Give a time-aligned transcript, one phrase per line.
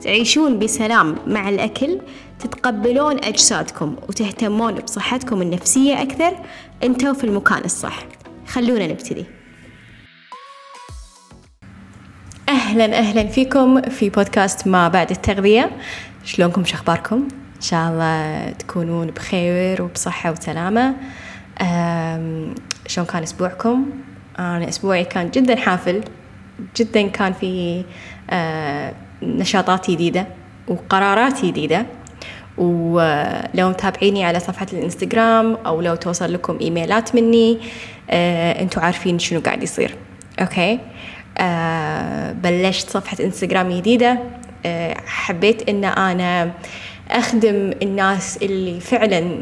[0.00, 2.00] تعيشون بسلام مع الأكل
[2.38, 6.36] تتقبلون أجسادكم وتهتمون بصحتكم النفسية أكثر.
[6.84, 7.98] أنتوا في المكان الصح.
[8.46, 9.24] خلونا نبتدي.
[12.48, 15.70] أهلا أهلا فيكم في بودكاست ما بعد التغذية.
[16.24, 20.94] شلونكم؟ شخباركم إن شاء الله تكونون بخير وبصحة وسلامة.
[22.86, 23.90] شلون كان أسبوعكم؟
[24.38, 26.04] أنا أسبوعي كان جدا حافل.
[26.76, 27.84] جدا كان في
[28.30, 30.26] آه، نشاطات جديدة
[30.68, 31.86] وقرارات جديدة.
[32.58, 37.58] ولو متابعيني على صفحة الإنستغرام أو لو توصل لكم إيميلات مني
[38.10, 39.94] آه، أنتوا عارفين شنو قاعد يصير.
[40.40, 40.78] أوكي؟
[41.38, 44.18] آه، بلشت صفحة إنستغرام جديدة.
[44.66, 46.52] آه، حبيت أن أنا
[47.10, 49.40] أخدم الناس اللي فعلا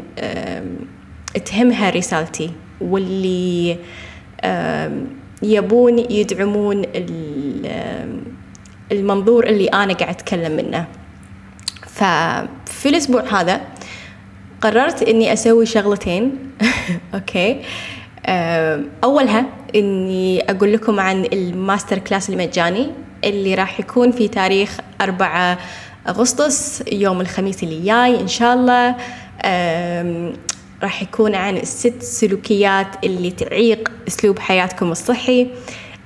[1.45, 3.77] تهمها رسالتي واللي
[5.43, 6.83] يبون يدعمون
[8.91, 10.87] المنظور اللي أنا قاعد أتكلم منه.
[11.87, 13.61] ففي الأسبوع هذا
[14.61, 16.51] قررت إني أسوي شغلتين.
[17.13, 17.61] Okay.
[18.27, 19.45] آم، أولها
[19.75, 22.91] إني أقول لكم عن ال masterclass المجاني
[23.23, 25.57] اللي راح يكون في تاريخ 4
[26.07, 28.95] أغسطس يوم الخميس اللي جاي إن شاء الله.
[30.83, 35.47] راح يكون عن الست سلوكيات اللي تعيق أسلوب حياتكم الصحي.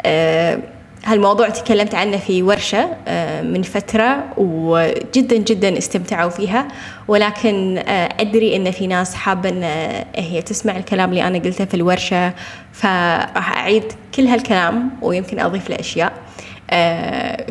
[0.06, 0.62] آم،
[1.08, 6.68] هالموضوع تكلمت عنه في ورشة آه، من فترة وجدا جدا استمتعوا فيها
[7.08, 11.66] ولكن آه، أدري إن في ناس حابة إن آه، هي تسمع الكلام اللي أنا قلته
[11.66, 12.34] في الورشة
[12.74, 13.84] فراح أعيد
[14.16, 16.14] كل هالكلام ويمكن أضيف له أشياء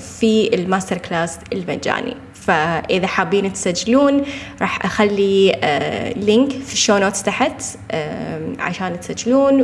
[0.01, 2.17] في ال masterclass المجاني.
[2.35, 4.23] فإذا حابين تسجلون
[4.61, 5.53] راح أخلي
[6.17, 7.63] link في ال show notes تحت
[8.59, 9.63] عشان تسجلون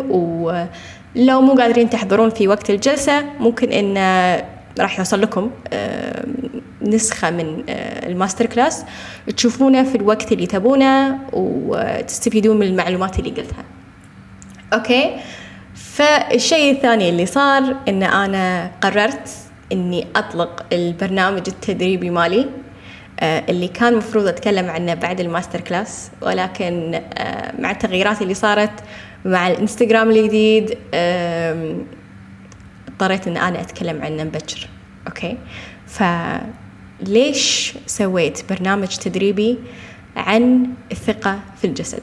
[1.17, 4.45] ولو مو قادرين تحضرون في وقت الجلسة ممكن إن آه،
[4.81, 6.25] راح يوصل لكم آه،
[6.83, 8.85] نسخة من آه، ال masterclass.
[9.37, 13.65] تشوفونه في الوقت اللي تبونه وتستفيدون من المعلومات اللي قلتها.
[14.73, 15.17] Okay؟
[15.75, 19.29] فالشيء الثاني اللي صار إن أنا قررت
[19.73, 22.47] إني أطلق البرنامج التدريبي مالي
[23.23, 27.01] اللي كان مفروض أتكلم عنه بعد ال master class ولكن
[27.59, 28.73] مع التغييرات اللي صارت
[29.25, 30.79] مع الانستغرام الجديد
[32.89, 34.69] اضطريت ان أنا أتكلم عنه مبكر
[35.07, 35.37] okay؟
[35.87, 39.59] فليش سويت برنامج تدريبي
[40.17, 42.03] عن الثقة في الجسد؟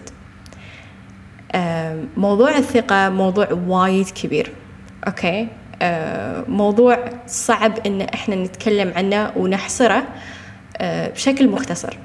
[2.17, 4.51] موضوع الثقة موضوع وايد كبير
[5.07, 5.47] okay؟
[5.81, 10.03] آه، موضوع صعب إن إحنا نتكلم عنه ونحصره
[10.77, 11.97] آه، بشكل مختصر.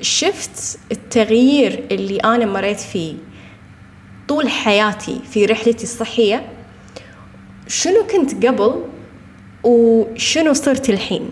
[0.00, 3.14] فشفت التغيير اللي أنا مريت فيه
[4.28, 6.46] طول حياتي في رحلتي الصحية؟
[7.68, 8.84] شنو كنت قبل
[9.64, 11.30] وشنو صرت الحين؟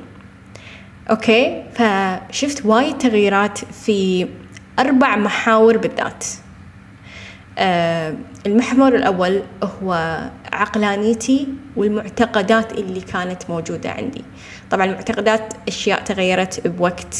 [1.10, 4.28] أوكي؟ فشفت وايد تغييرات في
[4.78, 6.24] أربع محاور بالذات.
[7.58, 8.14] آه
[8.46, 10.20] المحور الأول هو
[10.52, 14.24] عقلانيتي والمعتقدات اللي كانت موجودة عندي.
[14.70, 17.16] طبعا المعتقدات أشياء تغيرت بوقت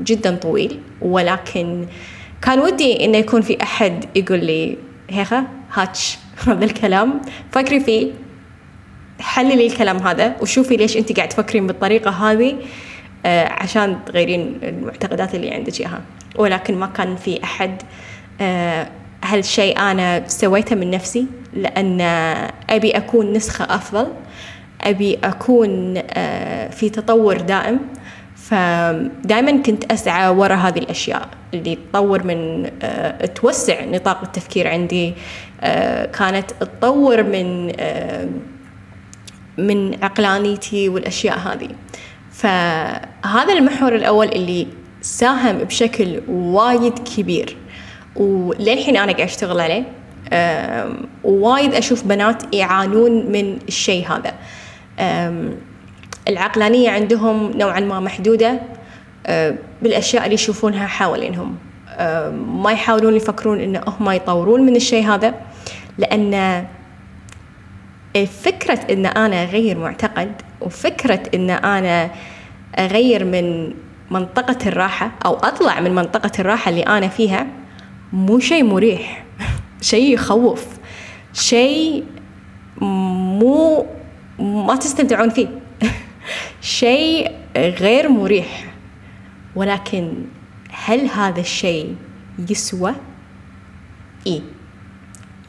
[0.00, 1.86] جدا طويل ولكن
[2.42, 4.76] كان ودي انه يكون في أحد يقول لي
[5.10, 7.20] هيخة هاتش هذا الكلام
[7.52, 8.12] فكري فيه
[9.20, 12.56] حللي الكلام هذا وشوفي ليش انت قاعد تفكرين بالطريقة هذه
[13.26, 16.00] آه، عشان تغيرين المعتقدات اللي عندك إياها.
[16.36, 17.82] ولكن ما كان في أحد
[18.40, 18.88] آه،
[19.24, 22.00] هالشيء أنا سويته من نفسي؟ لأن
[22.70, 24.06] أبي أكون نسخة أفضل
[24.80, 27.78] أبي أكون آه، في تطور دائم.
[28.48, 35.14] فدائما كنت أسعى وراء هذه الأشياء اللي تطور من آه، توسع نطاق التفكير عندي.
[35.60, 38.28] آه، كانت تطور من آه،
[39.58, 41.68] من عقلانيتي والأشياء هذه.
[42.32, 44.66] فهذا المحور الأول اللي
[45.00, 47.56] ساهم بشكل وايد كبير.
[48.16, 49.84] وللحين أنا قاعد أشتغل عليه.
[50.32, 54.34] أم، ووايد أشوف بنات يعانون من الشيء هذا.
[56.28, 58.60] العقلانية عندهم نوعا ما محدودة
[59.26, 61.56] أه، بالأشياء اللي يشوفونها حوالينهم.
[61.98, 65.34] أم، ما يحاولون يفكرون إن هم يطورون من الشيء هذا
[65.98, 66.64] لأن
[68.42, 72.10] فكرة إن أنا أغير معتقد وفكرة إن أنا
[72.78, 73.74] أغير من
[74.10, 77.46] منطقة الراحة أو أطلع من منطقة الراحة اللي أنا فيها
[78.12, 79.24] مو شيء مريح.
[79.80, 80.66] شيء يخوف.
[81.32, 82.04] شيء
[82.80, 83.86] مو
[84.38, 85.48] ما تستمتعون فيه.
[86.60, 88.64] شيء غير مريح.
[89.56, 90.24] ولكن
[90.70, 91.96] هل هذا الشيء
[92.50, 92.94] يسوى؟
[94.26, 94.40] إيه.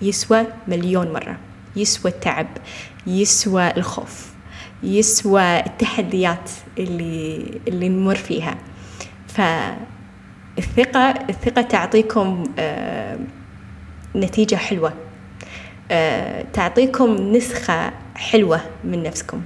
[0.01, 1.38] يسوى مليون مرة.
[1.75, 2.47] يسوى التعب.
[3.07, 4.33] يسوى الخوف.
[4.83, 6.50] يسوى التحديات
[6.80, 8.57] اللي اللي نمر فيها.
[9.27, 13.19] فالثقة الثقة تعطيكم آه
[14.15, 14.94] نتيجة حلوة.
[15.91, 19.41] آه تعطيكم نسخة حلوة من نفسكم.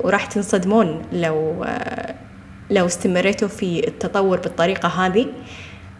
[0.00, 2.14] وراح تنصدمون لو آه
[2.70, 5.26] لو استمريتوا في التطور بالطريقة هذه.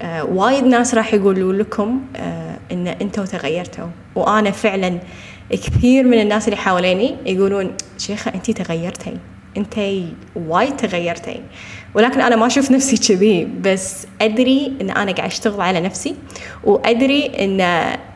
[0.02, 3.86] آه وايد ناس راح يقولوا لكم آه إن أنتوا تغيرتوا.
[4.14, 4.98] وأنا فعلا
[5.50, 9.16] كثير من الناس اللي حواليني يقولون شيخة انت تغيرتي.
[9.56, 9.74] انت
[10.36, 11.40] وايد تغيرتي.
[11.94, 16.14] ولكن أنا ما أشوف نفسي كذي بس أدري إن أنا قاعد أشتغل على نفسي
[16.64, 17.60] وأدري إن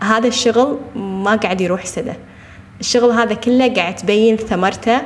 [0.03, 2.13] هذا الشغل ما قاعد يروح سدى.
[2.81, 5.00] الشغل هذا كله قاعد تبين ثمرته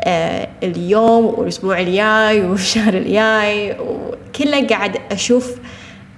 [0.00, 5.52] آه اليوم والأسبوع الجاي والشهر الجاي وكله قاعد أشوف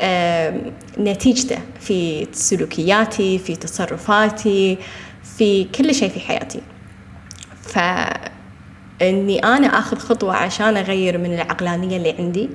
[0.00, 0.60] آه
[0.98, 4.78] نتيجته في سلوكياتي في تصرفاتي
[5.38, 6.60] في كل شيء في حياتي.
[7.62, 7.78] ف
[9.02, 12.48] إني أنا آخذ خطوة عشان أغير من العقلانية اللي عندي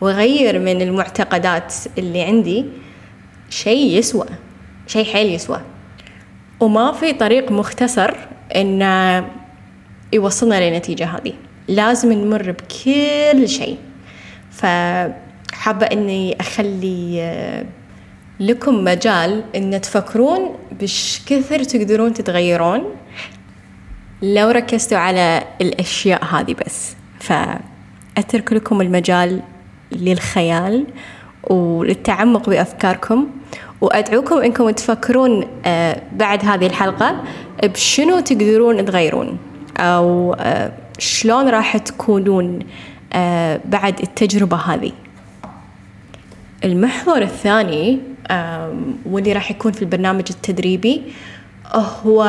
[0.00, 2.64] وأغير من المعتقدات اللي عندي
[3.50, 4.26] شيء يسوى
[4.86, 5.60] شيء حيل يسوى.
[6.60, 8.14] وما في طريق مختصر
[8.56, 9.24] انه
[10.12, 11.32] يوصلنا للنتيجة هذه.
[11.68, 13.78] لازم نمر بكل شيء.
[14.50, 17.66] فحابة إني أخلي
[18.40, 22.84] لكم مجال إن تفكرون بش كثر تقدرون تتغيرون
[24.22, 26.96] لو ركزتوا على الأشياء هذه بس.
[27.20, 29.40] فأترك لكم المجال
[29.92, 30.86] للخيال
[31.50, 33.26] وللتعمق بأفكاركم
[33.80, 35.46] وأدعوكم أنكم تفكرون
[36.12, 37.22] بعد هذه الحلقة
[37.62, 39.38] بشنو تقدرون تغيرون
[39.78, 40.36] أو
[40.98, 42.58] شلون راح تكونون
[43.64, 44.92] بعد التجربة هذه.
[46.64, 48.00] المحور الثاني
[49.06, 51.02] واللي راح يكون في البرنامج التدريبي
[51.74, 52.24] هو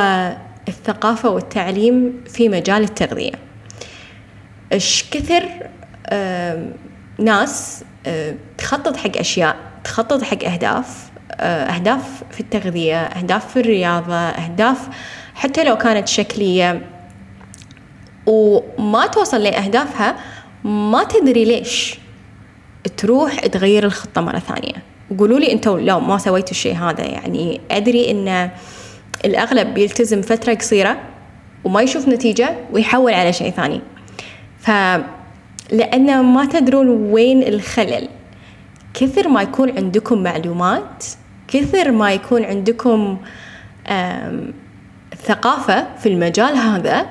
[0.68, 3.32] الثقافة والتعليم في مجال التغذية.
[4.74, 5.44] إيش كثر
[7.20, 7.84] ناس
[8.58, 11.10] تخطط حق أشياء تخطط حق أهداف
[11.40, 14.78] أهداف في التغذية أهداف في الرياضة أهداف
[15.36, 16.82] حتى لو كانت شكلية.
[18.26, 20.16] وما توصل لأهدافها
[20.64, 21.98] ما تدري ليش
[22.98, 24.84] تروح تغير الخطة مرة ثانية.
[25.20, 28.50] قولوا لي أنتم لو ما سويتوا الشيء هذا يعني أدري إن
[29.26, 30.98] الأغلب بيلتزم فترة قصيرة
[31.64, 33.82] وما يشوف نتيجة ويحول على شيء ثاني.
[34.60, 34.72] ف
[35.72, 38.10] لأن ما تدرون وين الخلل.
[38.94, 41.06] كثر ما يكون عندكم معلومات
[41.48, 43.18] كثر ما يكون عندكم
[45.26, 47.06] ثقافة في المجال هذا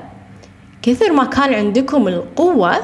[0.82, 2.76] كثر ما كان عندكم القوة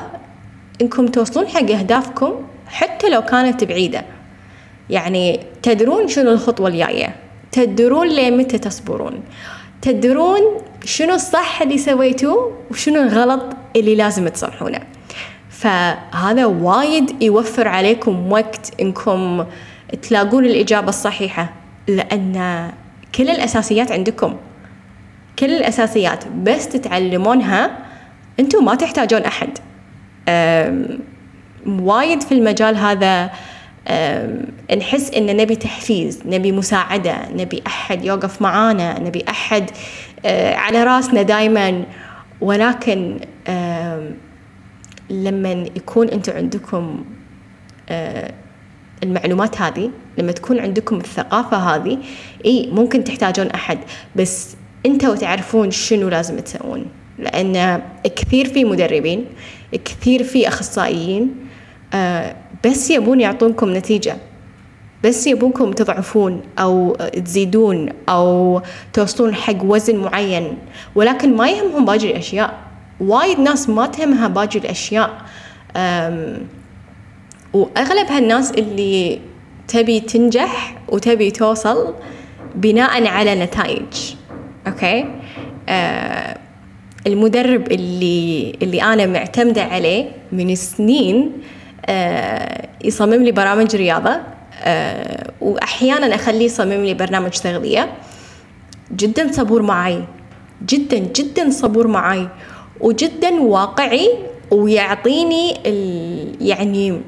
[0.83, 2.33] إنكم توصلون حق أهدافكم
[2.67, 4.05] حتى لو كانت بعيدة.
[4.91, 7.15] يعني تدرون شنو الخطوة الجاية
[7.53, 9.21] تدرون ليه متى تصبرون
[9.83, 10.41] تدرون
[10.85, 13.43] شنو الصح اللي سويتوه وشنو الغلط
[13.77, 14.81] اللي لازم تصلحونه
[15.61, 19.47] فهذا وايد يوفر عليكم وقت إنكم
[20.03, 21.53] تلاقون الإجابة الصحيحة
[21.89, 22.71] لأن
[23.15, 24.37] كل الأساسيات عندكم
[25.39, 27.71] كل الأساسيات بس تتعلمونها
[28.41, 29.59] أنتم ما تحتاجون أحد.
[31.67, 33.31] وايد في المجال هذا
[34.79, 39.71] نحس إن نبي تحفيز نبي مساعدة نبي أحد يوقف معانا نبي أحد
[40.55, 41.83] على راسنا دايما.
[42.41, 43.21] ولكن
[45.11, 47.05] لما يكون أنتم عندكم
[49.03, 51.99] المعلومات هذه لما تكون عندكم الثقافة هذه
[52.45, 53.79] إي ممكن تحتاجون أحد.
[54.17, 56.87] بس أنتوا تعرفون شنو لازم تسوون.
[57.19, 57.83] لأن
[58.17, 59.25] كثير في مدربين
[59.85, 61.35] كثير في أخصائيين
[62.67, 64.17] بس يبون يعطونكم نتيجة.
[65.05, 68.63] بس يبونكم تضعفون أو تزيدون أو
[68.93, 70.59] توصلون حق وزن معين.
[70.95, 72.70] ولكن ما يهمهم باقي الأشياء.
[73.01, 75.11] وايد ناس ما تهمها باقي الأشياء.
[77.53, 79.21] وأغلب هالناس اللي
[79.69, 81.95] تبي تنجح وتبي توصل
[82.55, 84.15] بناء على نتائج.
[84.67, 85.05] أوكي؟
[85.69, 86.37] أه
[87.07, 91.33] المدرب اللي اللي أنا معتمدة عليه من سنين
[91.87, 94.21] أه يصمم لي برامج رياضة.
[94.63, 97.93] أه وأحيانا أخليه يصمم لي برنامج تغذية.
[98.93, 100.05] جدا صبور معي
[100.67, 102.29] جدا جدا صبور معي
[102.81, 104.09] وجدا واقعي
[104.51, 107.01] ويعطيني ال يعني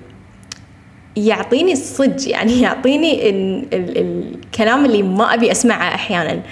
[1.17, 6.43] يعطيني الصج يعني يعطيني ال ال الكلام اللي ما أبي أسمعه أحيانا.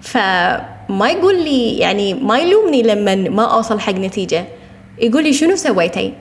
[0.00, 4.44] فما يقول لي يعني ما يلومني لما ما أوصل حق نتيجة.
[4.98, 6.14] يقول لي شنو سويتي؟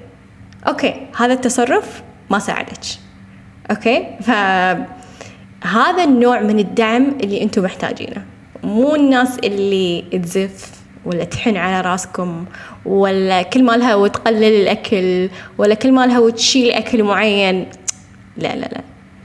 [0.67, 2.79] okay هذا التصرف ما ساعدك.
[3.71, 8.25] أوكي؟ فهذا النوع من الدعم اللي أنتم محتاجينه.
[8.63, 12.45] مو الناس اللي تزف ولا تحن على راسكم
[12.85, 17.67] ولا كل مالها وتقلل الأكل ولا كل مالها وتشيل أكل معين.
[18.37, 18.81] لا لا لا.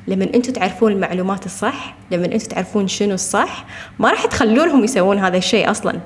[0.09, 3.65] لما أنتم تعرفون المعلومات الصح لما أنتم تعرفون شنو الصح
[3.99, 6.01] ما راح تخلونهم يسوون هذا الشيء أصلا.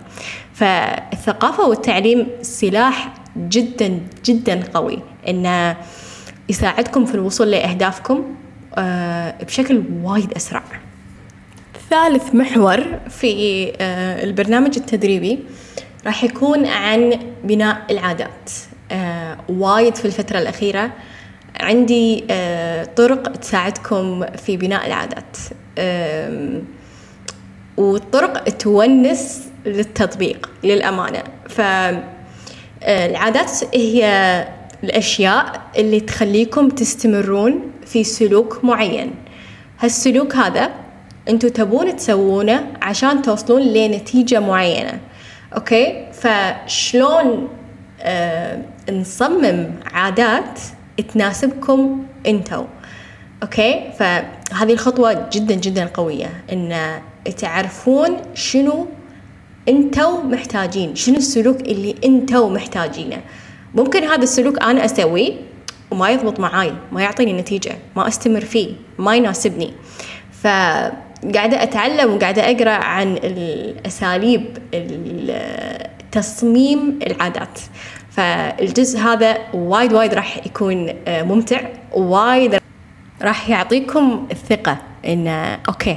[0.55, 4.99] فالثقافة والتعليم سلاح جدا جدا قوي.
[5.29, 5.77] انه
[6.49, 8.25] يساعدكم في الوصول لأهدافكم
[8.79, 10.63] آه، بشكل وايد أسرع.
[11.91, 15.39] ثالث محور في آه، البرنامج التدريبي
[16.07, 18.51] راح يكون عن بناء العادات
[18.91, 20.93] آه، وايد في الفترة الأخيرة.
[21.61, 22.25] عندي
[22.97, 25.37] طرق تساعدكم في بناء العادات
[27.77, 31.23] وطرق تونس للتطبيق للأمانة.
[31.49, 34.05] فالعادات هي
[34.85, 39.15] الأشياء اللي تخليكم تستمرون في سلوك معين.
[39.81, 40.71] هالسلوك هذا
[41.31, 45.01] أنتوا تبون تسوونه عشان توصلون لنتيجة معينة.
[45.57, 47.49] okay؟ فشلون
[48.03, 50.61] آه نصمم عادات
[51.13, 52.65] تناسبكم انتو.
[53.43, 57.01] okay؟ فهذه الخطوة جدا جدا قوية إن
[57.39, 58.87] تعرفون شنو
[59.69, 63.21] انتو محتاجين شنو السلوك اللي انتو محتاجينه.
[63.75, 65.33] ممكن هذا السلوك أنا أسويه
[65.91, 68.69] وما يضبط معاي ما يعطيني نتيجة ما أستمر فيه
[68.99, 69.73] ما يناسبني.
[71.23, 74.59] فقاعدة أتعلم وقاعدة أقرأ عن الأساليب
[76.13, 77.59] تصميم العادات.
[78.11, 81.61] فالجزء هذا وايد وايد راح يكون آه، ممتع
[81.93, 82.59] وايد
[83.23, 85.29] راح يعطيكم الثقة إن
[85.69, 85.97] okay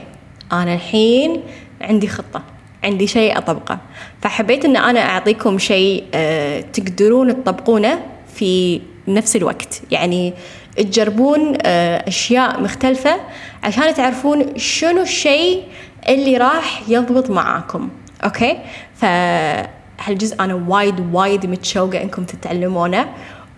[0.51, 1.41] أنا الحين
[1.81, 2.41] عندي خطة
[2.83, 3.79] عندي شيء أطبقه.
[4.21, 7.99] فحبيت أن أنا أعطيكم شيء آه، تقدرون تطبقونه
[8.35, 9.81] في نفس الوقت.
[9.91, 10.33] يعني
[10.77, 13.15] تجربون آه، أشياء مختلفة
[13.63, 15.63] عشان تعرفون شنو الشيء
[16.09, 17.89] اللي راح يضبط معاكم.
[18.23, 18.57] okay؟
[18.95, 23.05] فهالجزء أنا وايد وايد متشوقة إنكم تتعلمونه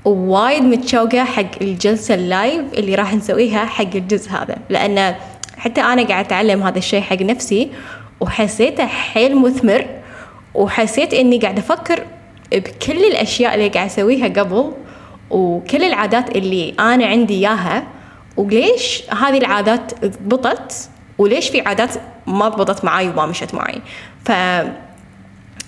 [0.06, 4.58] ووايد متشوقة حق الجلسة اللايف اللي راح نسويها حق الجزء هذا.
[4.70, 5.16] لأن
[5.58, 7.72] حتى أنا قاعد أتعلم هذا الشيء حق نفسي
[8.20, 9.86] وحسيته حيل مثمر
[10.54, 12.04] وحسيت إني قاعد أفكر
[12.52, 14.72] بكل الأشياء اللي قاعد أسويها قبل.
[15.36, 17.84] وكل العادات اللي أنا عندي إياها
[18.38, 21.90] وليش هذه العادات ضبطت؟ وليش في عادات
[22.28, 23.82] ما ضبطت معي وما مشت معي
[24.26, 24.32] ف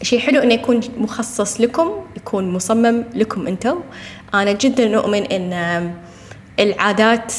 [0.02, 3.80] شيء حلو إنه يكون مخصص لكم يكون مصمم لكم أنتم
[4.34, 5.54] أنا جدا أؤمن إن
[6.60, 7.34] العادات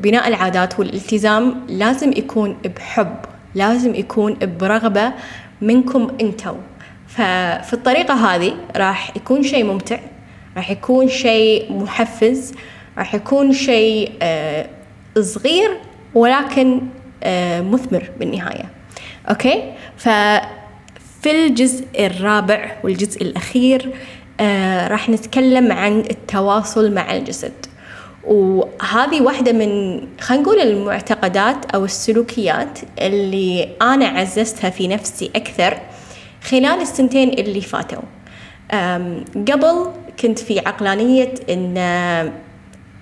[0.00, 3.16] بناء العادات والالتزام لازم يكون بحب
[3.54, 5.12] لازم يكون برغبة
[5.60, 6.56] منكم أنتم
[7.08, 9.98] ففي الطريقة هذه راح يكون شيء ممتع.
[10.56, 12.52] راح يكون شيء محفز
[12.98, 14.66] راح يكون شيء آه
[15.20, 15.70] صغير
[16.14, 16.80] ولكن
[17.22, 18.64] آه مثمر بالنهاية.
[19.30, 23.90] أوكي؟ ففي الجزء الرابع والجزء الأخير
[24.40, 27.52] آه راح نتكلم عن التواصل مع الجسد.
[28.24, 35.78] وهذه واحدة من خلينا نقول المعتقدات أو السلوكيات اللي أنا عززتها في نفسي أكثر
[36.42, 38.02] خلال السنتين اللي فاتوا.
[39.34, 41.78] قبل كنت في عقلانية إن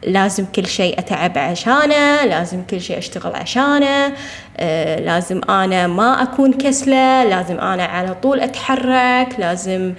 [0.07, 4.13] لازم كل شيء أتعب عشانه لازم كل شيء أشتغل عشانه
[4.57, 9.95] أه لازم أنا ما أكون كسلة لازم أنا على طول أتحرك لازم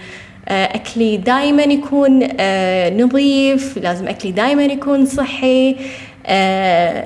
[0.50, 5.76] أه أكلي دايما يكون أه نظيف لازم أكلي دايما يكون صحي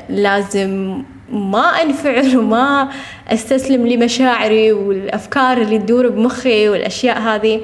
[0.09, 2.89] لازم ما أنفعل وما
[3.27, 7.61] أستسلم لمشاعري والأفكار اللي تدور بمخي والأشياء هذه.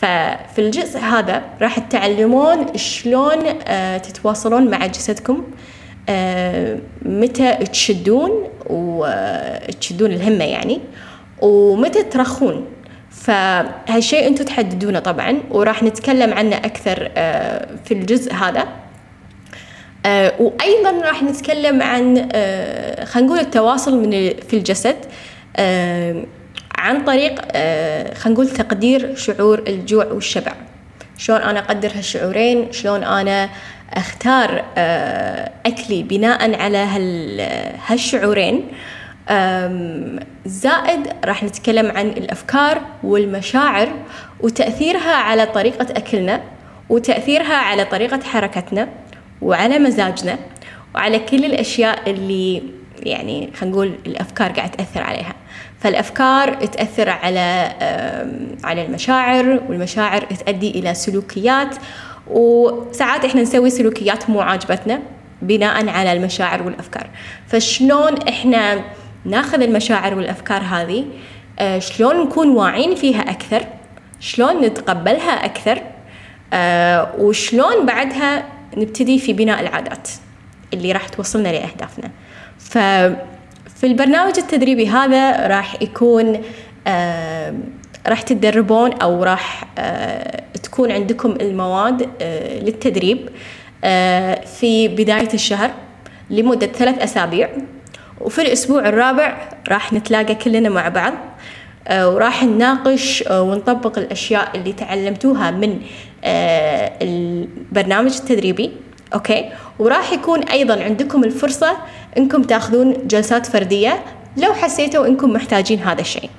[0.00, 5.44] ففي الجزء هذا راح تتعلمون شلون آه، تتواصلون مع جسدكم
[6.08, 10.80] آه، متى تشدون وتشدون الهمة يعني
[11.42, 12.66] ومتى ترخون.
[13.10, 18.68] فهالشيء أنتم تحددونه طبعا وراح نتكلم عنه أكثر آه، في الجزء هذا.
[20.40, 22.16] وأيضا راح نتكلم عن
[23.04, 24.10] خلينا نقول التواصل من
[24.48, 24.96] في الجسد.
[26.80, 30.52] عن طريق آه، خلينا نقول تقدير شعور الجوع والشبع.
[31.18, 33.48] شلون أنا أقدر هالشعورين؟ شلون أنا
[33.94, 36.78] أختار آه، أكلي بناء على
[37.86, 38.66] هالشعورين؟
[40.46, 43.88] زائد راح نتكلم عن الأفكار والمشاعر
[44.40, 46.40] وتأثيرها على طريقة أكلنا
[46.88, 48.88] وتأثيرها على طريقة حركتنا
[49.42, 50.38] وعلى مزاجنا
[50.94, 52.62] وعلى كل الأشياء اللي
[53.02, 55.34] يعني خلينا نقول الأفكار قاعد تأثر عليها.
[55.80, 57.72] فالأفكار تأثر على
[58.64, 61.76] على المشاعر والمشاعر تؤدي إلى سلوكيات
[62.26, 65.02] وساعات إحنا نسوي سلوكيات مو عاجبتنا
[65.42, 67.10] بناء على المشاعر والأفكار.
[67.46, 68.84] فشلون إحنا
[69.24, 71.04] ناخذ المشاعر والأفكار هذه؟
[71.58, 73.66] آه، شلون نكون واعين فيها أكثر؟
[74.20, 75.82] شلون نتقبلها أكثر؟
[76.52, 78.44] آه، وشلون بعدها
[78.76, 80.08] نبتدي في بناء العادات
[80.74, 82.10] اللي راح توصلنا لأهدافنا.
[83.80, 86.42] ففي البرنامج التدريبي هذا راح يكون
[86.86, 87.54] آه،
[88.06, 89.64] راح تتدربون أو راح
[90.62, 92.08] تكون عندكم المواد
[92.62, 93.28] للتدريب
[94.60, 95.70] في بداية الشهر
[96.30, 97.48] لمدة ثلاث أسابيع
[98.20, 101.12] وفي الأسبوع الرابع راح نتلاقى كلنا مع بعض
[101.88, 105.80] آه، وراح نناقش آه، ونطبق الأشياء اللي تعلمتوها من
[106.24, 108.72] آه، البرنامج التدريبي.
[109.14, 111.76] okay؟ وراح يكون أيضا عندكم الفرصة
[112.18, 114.04] أنكم تاخذون جلسات فردية
[114.36, 116.30] لو حسيتوا أنكم محتاجين هذا الشيء.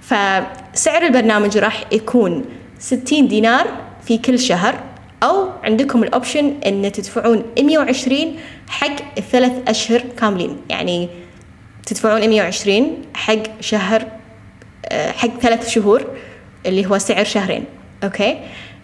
[0.00, 2.44] فسعر البرنامج راح يكون
[2.78, 3.66] 60 دينار
[4.04, 4.80] في كل شهر
[5.22, 8.36] أو عندكم ال option أن تدفعون 120
[8.68, 10.56] حق الثلاث أشهر كاملين.
[10.68, 11.08] يعني
[11.86, 14.06] تدفعون 120 حق شهر
[14.86, 16.06] آه، حق ثلاث شهور
[16.66, 17.64] اللي هو سعر شهرين.
[18.04, 18.38] okay؟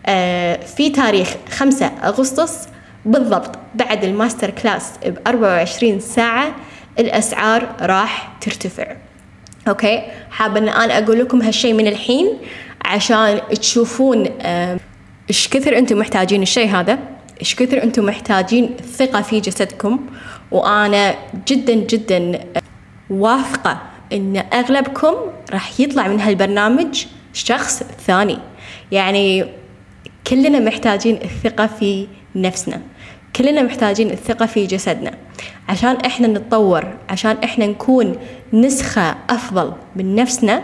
[0.06, 2.68] آه، في تاريخ 5 أغسطس
[3.06, 3.58] بالضبط.
[3.74, 6.54] بعد ال master class ب 24 ساعة
[6.98, 8.96] الأسعار راح ترتفع.
[9.68, 12.38] okay؟ حابة أن أنا أقول لكم هالشي من الحين
[12.84, 14.26] عشان تشوفون
[15.30, 16.98] إيش كثر أنتم محتاجين الشيء هذا.
[17.40, 20.06] إيش كثر أنتم محتاجين الثقة في جسدكم.
[20.50, 21.14] وأنا
[21.48, 22.40] جدا جدا
[23.10, 23.82] واثقة
[24.12, 25.14] إن أغلبكم
[25.52, 28.38] راح يطلع من هالبرنامج شخص ثاني.
[28.92, 29.44] يعني
[30.26, 32.06] كلنا محتاجين الثقة في
[32.36, 32.80] نفسنا.
[33.36, 35.10] كلنا محتاجين الثقة في جسدنا.
[35.68, 38.16] عشان إحنا نتطور عشان إحنا نكون
[38.52, 40.62] نسخة أفضل من نفسنا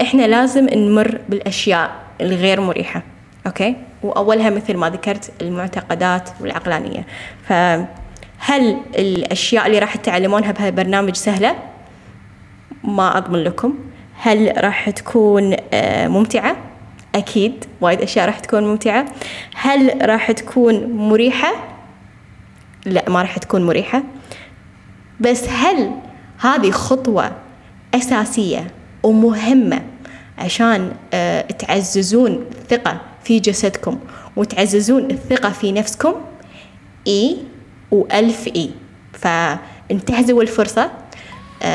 [0.00, 3.02] إحنا لازم نمر بالأشياء الغير مريحة.
[3.46, 7.06] أوكي؟ وأولها مثل ما ذكرت المعتقدات والعقلانية.
[7.48, 11.56] فهل الأشياء اللي راح تتعلمونها بهالبرنامج سهلة؟
[12.84, 13.74] ما أضمن لكم.
[14.20, 16.56] هل راح تكون آه، ممتعة؟
[17.14, 17.64] أكيد.
[17.80, 19.06] وايد أشياء راح تكون ممتعة.
[19.54, 21.71] هل راح تكون مريحة؟
[22.86, 24.02] لا ما راح تكون مريحة.
[25.20, 25.90] بس هل
[26.38, 27.32] هذه خطوة
[27.94, 28.66] أساسية
[29.02, 29.82] ومهمة
[30.38, 33.98] عشان آه، تعززون الثقة في جسدكم
[34.36, 36.14] وتعززون الثقة في نفسكم؟
[37.06, 37.36] إي
[37.90, 38.70] وألف إي.
[39.12, 40.90] فانتهزوا الفرصة.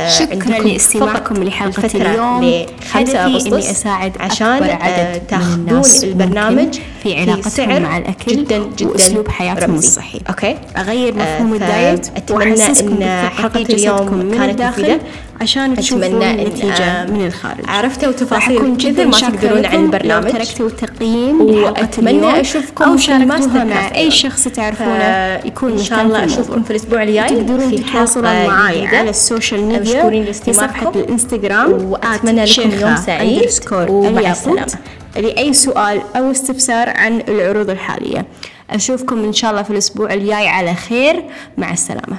[0.10, 2.66] شكرا لاستماعكم لحلقة اليوم.
[2.92, 8.88] هدفي إني أساعد عشان أكبر عدد آه، تاخذون البرنامج في علاقتهم مع الأكل جدا جدا
[8.90, 15.00] وأسلوب حياتهم الصحي أوكي؟ أغير مفهوم آه الدايت أتمنى إن حلقة اليوم كانت مفيدة.
[15.42, 17.60] عشان تشوفون النتيجة من الخارج.
[17.68, 20.32] عرفتوا تفاصيل كثر ما تقدرون عن البرنامج.
[20.32, 26.64] تركتوا تقييم وأتمنى أشوفكم أو شاركتوها مع أي شخص تعرفونه يكون إن شاء الله أشوفكم
[26.64, 32.96] في الأسبوع الجاي تقدرون تتواصلون معي على السوشيال ميديا في صفحة الإنستغرام وأتمنى لكم يوم
[32.96, 33.50] سعيد.
[33.90, 34.68] ومع السلامة.
[35.16, 38.26] لأي سؤال أو استفسار عن العروض الحالية.
[38.70, 40.48] أشوفكم إن شاء الله في الأسبوع الجاي.
[40.48, 41.24] على خير.
[41.58, 42.18] مع السلامة.